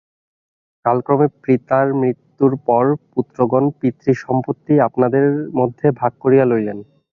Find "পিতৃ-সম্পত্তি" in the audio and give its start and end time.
3.79-4.73